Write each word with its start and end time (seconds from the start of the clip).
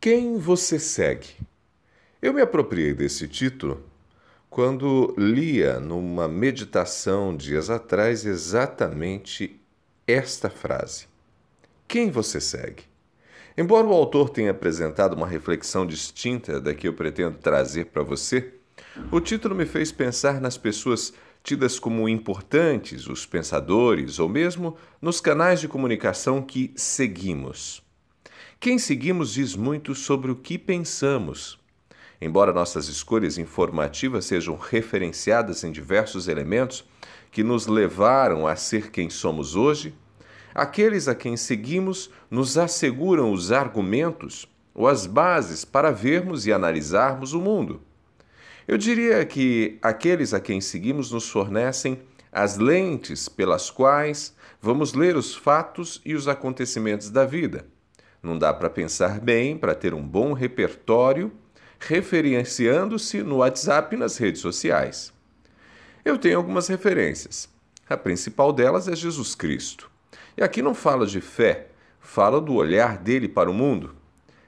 Quem 0.00 0.38
você 0.38 0.78
segue? 0.78 1.30
Eu 2.22 2.32
me 2.32 2.40
apropriei 2.40 2.94
desse 2.94 3.26
título 3.26 3.82
quando 4.48 5.12
lia 5.18 5.80
numa 5.80 6.28
meditação 6.28 7.36
dias 7.36 7.70
atrás 7.70 8.24
exatamente 8.24 9.58
esta 10.06 10.48
frase: 10.48 11.08
Quem 11.88 12.10
você 12.10 12.40
segue? 12.40 12.84
Embora 13.58 13.86
o 13.86 13.92
autor 13.92 14.30
tenha 14.30 14.52
apresentado 14.52 15.14
uma 15.14 15.26
reflexão 15.26 15.84
distinta 15.86 16.60
da 16.60 16.74
que 16.74 16.86
eu 16.86 16.92
pretendo 16.92 17.38
trazer 17.38 17.86
para 17.86 18.02
você, 18.02 18.52
o 19.10 19.18
título 19.18 19.54
me 19.54 19.66
fez 19.66 19.90
pensar 19.90 20.40
nas 20.40 20.56
pessoas 20.58 21.14
tidas 21.42 21.78
como 21.78 22.08
importantes, 22.08 23.08
os 23.08 23.24
pensadores 23.24 24.18
ou 24.18 24.28
mesmo 24.28 24.76
nos 25.00 25.20
canais 25.20 25.58
de 25.58 25.66
comunicação 25.66 26.42
que 26.42 26.72
seguimos. 26.76 27.85
Quem 28.66 28.80
seguimos 28.80 29.34
diz 29.34 29.54
muito 29.54 29.94
sobre 29.94 30.28
o 30.28 30.34
que 30.34 30.58
pensamos. 30.58 31.56
Embora 32.20 32.52
nossas 32.52 32.88
escolhas 32.88 33.38
informativas 33.38 34.24
sejam 34.24 34.56
referenciadas 34.56 35.62
em 35.62 35.70
diversos 35.70 36.26
elementos 36.26 36.84
que 37.30 37.44
nos 37.44 37.68
levaram 37.68 38.44
a 38.44 38.56
ser 38.56 38.90
quem 38.90 39.08
somos 39.08 39.54
hoje, 39.54 39.94
aqueles 40.52 41.06
a 41.06 41.14
quem 41.14 41.36
seguimos 41.36 42.10
nos 42.28 42.58
asseguram 42.58 43.30
os 43.30 43.52
argumentos 43.52 44.48
ou 44.74 44.88
as 44.88 45.06
bases 45.06 45.64
para 45.64 45.92
vermos 45.92 46.44
e 46.44 46.52
analisarmos 46.52 47.34
o 47.34 47.40
mundo. 47.40 47.80
Eu 48.66 48.76
diria 48.76 49.24
que 49.24 49.78
aqueles 49.80 50.34
a 50.34 50.40
quem 50.40 50.60
seguimos 50.60 51.12
nos 51.12 51.30
fornecem 51.30 52.00
as 52.32 52.58
lentes 52.58 53.28
pelas 53.28 53.70
quais 53.70 54.34
vamos 54.60 54.92
ler 54.92 55.16
os 55.16 55.36
fatos 55.36 56.02
e 56.04 56.16
os 56.16 56.26
acontecimentos 56.26 57.10
da 57.10 57.24
vida. 57.24 57.64
Não 58.26 58.36
dá 58.36 58.52
para 58.52 58.68
pensar 58.68 59.20
bem, 59.20 59.56
para 59.56 59.72
ter 59.72 59.94
um 59.94 60.02
bom 60.02 60.32
repertório, 60.32 61.30
referenciando-se 61.78 63.22
no 63.22 63.36
WhatsApp 63.36 63.94
e 63.94 63.98
nas 63.98 64.16
redes 64.16 64.40
sociais. 64.40 65.12
Eu 66.04 66.18
tenho 66.18 66.36
algumas 66.36 66.66
referências. 66.66 67.48
A 67.88 67.96
principal 67.96 68.52
delas 68.52 68.88
é 68.88 68.96
Jesus 68.96 69.36
Cristo. 69.36 69.88
E 70.36 70.42
aqui 70.42 70.60
não 70.60 70.74
fala 70.74 71.06
de 71.06 71.20
fé, 71.20 71.68
fala 72.00 72.40
do 72.40 72.54
olhar 72.54 72.98
dele 72.98 73.28
para 73.28 73.48
o 73.48 73.54
mundo. 73.54 73.94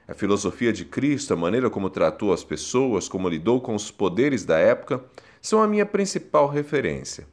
A 0.05 0.13
filosofia 0.13 0.73
de 0.73 0.83
Cristo, 0.83 1.33
a 1.33 1.37
maneira 1.37 1.69
como 1.69 1.89
tratou 1.89 2.33
as 2.33 2.43
pessoas, 2.43 3.07
como 3.07 3.29
lidou 3.29 3.61
com 3.61 3.73
os 3.73 3.89
poderes 3.89 4.43
da 4.43 4.59
época, 4.59 5.01
são 5.41 5.63
a 5.63 5.67
minha 5.69 5.85
principal 5.85 6.49
referência. 6.49 7.25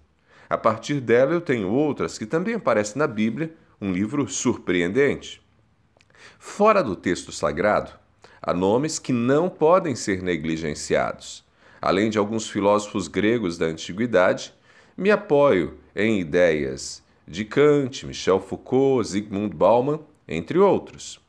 A 0.49 0.57
partir 0.57 1.01
dela, 1.01 1.33
eu 1.33 1.41
tenho 1.41 1.69
outras 1.69 2.17
que 2.17 2.25
também 2.25 2.55
aparecem 2.55 3.01
na 3.01 3.09
Bíblia, 3.09 3.53
um 3.81 3.91
livro 3.91 4.29
surpreendente. 4.29 5.45
Fora 6.39 6.83
do 6.83 6.97
texto 6.97 7.33
sagrado, 7.33 7.93
há 8.41 8.55
nomes 8.55 8.99
que 8.99 9.13
não 9.13 9.49
podem 9.49 9.95
ser 9.95 10.23
negligenciados. 10.23 11.45
Além 11.81 12.11
de 12.11 12.19
alguns 12.19 12.49
filósofos 12.49 13.09
gregos 13.09 13.59
da 13.59 13.67
antiguidade, 13.67 14.55
me 14.97 15.11
apoio 15.11 15.79
em 15.95 16.21
ideias 16.21 17.03
de 17.27 17.45
Kant, 17.45 18.07
Michel 18.07 18.41
Foucault, 18.41 19.09
Zygmunt 19.09 19.55
Bauman, 19.55 20.01
entre 20.27 20.59
outros. 20.59 21.21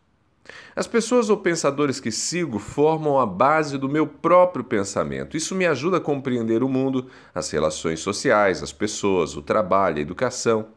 As 0.75 0.87
pessoas 0.87 1.29
ou 1.29 1.37
pensadores 1.37 1.99
que 1.99 2.11
sigo 2.11 2.59
formam 2.59 3.19
a 3.19 3.25
base 3.25 3.77
do 3.77 3.89
meu 3.89 4.07
próprio 4.07 4.63
pensamento. 4.63 5.35
Isso 5.35 5.55
me 5.55 5.65
ajuda 5.65 5.97
a 5.97 6.01
compreender 6.01 6.63
o 6.63 6.69
mundo, 6.69 7.07
as 7.33 7.49
relações 7.49 7.99
sociais, 7.99 8.63
as 8.63 8.71
pessoas, 8.71 9.35
o 9.35 9.41
trabalho, 9.41 9.97
a 9.97 10.01
educação 10.01 10.67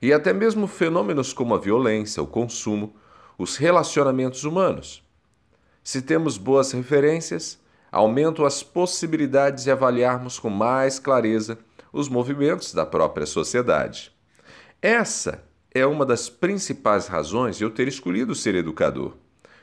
e 0.00 0.12
até 0.12 0.32
mesmo 0.32 0.66
fenômenos 0.66 1.32
como 1.32 1.54
a 1.54 1.58
violência, 1.58 2.22
o 2.22 2.26
consumo, 2.26 2.92
os 3.38 3.56
relacionamentos 3.56 4.44
humanos. 4.44 5.02
Se 5.82 6.00
temos 6.00 6.38
boas 6.38 6.72
referências, 6.72 7.58
aumentam 7.90 8.44
as 8.44 8.62
possibilidades 8.62 9.64
de 9.64 9.70
avaliarmos 9.70 10.38
com 10.38 10.48
mais 10.48 10.98
clareza 10.98 11.58
os 11.92 12.08
movimentos 12.08 12.72
da 12.72 12.86
própria 12.86 13.26
sociedade. 13.26 14.12
Essa 14.80 15.44
é 15.74 15.84
uma 15.86 16.06
das 16.06 16.28
principais 16.28 17.06
razões 17.06 17.56
de 17.56 17.64
eu 17.64 17.70
ter 17.70 17.88
escolhido 17.88 18.34
ser 18.34 18.54
educador. 18.54 19.14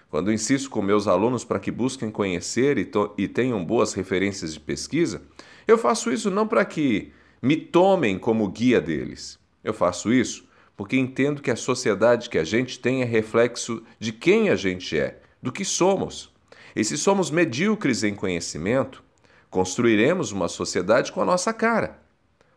Quando 0.10 0.34
insisto 0.34 0.70
com 0.70 0.82
meus 0.82 1.08
alunos 1.08 1.44
para 1.44 1.60
que 1.60 1.70
busquem 1.70 2.10
conhecer 2.10 2.78
e, 2.78 2.92
e 3.18 3.28
tenham 3.28 3.64
boas 3.64 3.94
referências 3.94 4.54
de 4.54 4.60
pesquisa, 4.60 5.22
eu 5.68 5.78
faço 5.78 6.12
isso 6.12 6.32
não 6.32 6.48
para 6.48 6.66
que 6.66 7.14
me 7.42 7.56
tomem 7.56 8.18
como 8.18 8.48
guia 8.50 8.82
deles. 8.82 9.38
Eu 9.64 9.74
faço 9.74 10.12
isso 10.12 10.49
porque 10.80 10.96
entendo 10.96 11.42
que 11.42 11.52
a 11.52 11.58
sociedade 11.58 12.30
que 12.30 12.38
a 12.38 12.44
gente 12.46 12.80
tem 12.80 13.02
é 13.02 13.06
reflexo 13.06 13.84
de 14.00 14.14
quem 14.14 14.50
a 14.50 14.56
gente 14.56 14.98
é, 14.98 15.20
do 15.44 15.52
que 15.52 15.66
somos. 15.66 16.34
E 16.74 16.86
se 16.86 16.98
somos 16.98 17.30
medíocres 17.30 18.02
em 18.02 18.16
conhecimento, 18.16 19.04
construiremos 19.50 20.32
uma 20.32 20.48
sociedade 20.48 21.12
com 21.12 21.22
a 21.22 21.26
nossa 21.26 21.52
cara. 21.52 22.00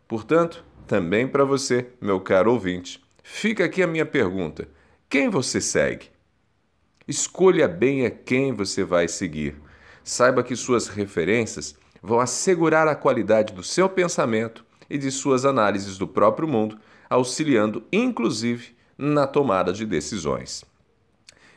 Portanto, 0.07 0.63
também 0.87 1.27
para 1.27 1.43
você, 1.43 1.89
meu 1.99 2.21
caro 2.21 2.53
ouvinte, 2.53 3.03
fica 3.21 3.65
aqui 3.65 3.83
a 3.83 3.87
minha 3.87 4.05
pergunta: 4.05 4.69
quem 5.09 5.27
você 5.27 5.59
segue? 5.59 6.09
Escolha 7.05 7.67
bem 7.67 8.05
a 8.05 8.09
quem 8.09 8.53
você 8.53 8.85
vai 8.85 9.09
seguir. 9.09 9.57
Saiba 10.01 10.43
que 10.43 10.55
suas 10.55 10.87
referências 10.87 11.75
vão 12.01 12.21
assegurar 12.21 12.87
a 12.87 12.95
qualidade 12.95 13.51
do 13.51 13.63
seu 13.63 13.89
pensamento 13.89 14.63
e 14.89 14.97
de 14.97 15.11
suas 15.11 15.45
análises 15.45 15.97
do 15.97 16.07
próprio 16.07 16.47
mundo 16.47 16.77
auxiliando 17.09 17.83
inclusive 17.91 18.75
na 18.97 19.27
tomada 19.27 19.71
de 19.73 19.85
decisões. 19.85 20.63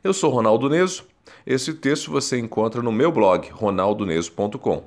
Eu 0.02 0.12
sou 0.12 0.30
Ronaldo 0.30 0.68
Neso. 0.68 1.04
Esse 1.46 1.74
texto 1.74 2.10
você 2.10 2.38
encontra 2.38 2.82
no 2.82 2.92
meu 2.92 3.10
blog 3.10 3.48
ronaldoneso.com. 3.50 4.84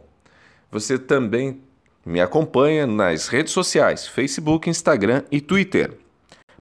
Você 0.71 0.97
também 0.97 1.61
me 2.05 2.21
acompanha 2.21 2.87
nas 2.87 3.27
redes 3.27 3.51
sociais, 3.51 4.07
Facebook, 4.07 4.69
Instagram 4.69 5.23
e 5.31 5.41
Twitter. 5.41 5.97